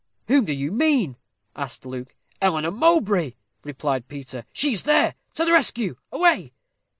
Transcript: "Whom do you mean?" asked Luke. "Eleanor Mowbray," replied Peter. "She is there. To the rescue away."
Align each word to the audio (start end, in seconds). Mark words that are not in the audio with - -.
"Whom 0.27 0.45
do 0.45 0.53
you 0.53 0.71
mean?" 0.71 1.15
asked 1.55 1.85
Luke. 1.85 2.15
"Eleanor 2.41 2.71
Mowbray," 2.71 3.33
replied 3.63 4.07
Peter. 4.07 4.47
"She 4.51 4.71
is 4.71 4.81
there. 4.81 5.13
To 5.35 5.45
the 5.45 5.53
rescue 5.53 5.95
away." 6.11 6.53